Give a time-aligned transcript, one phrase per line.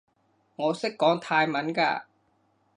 [0.55, 2.05] 我識講泰文㗎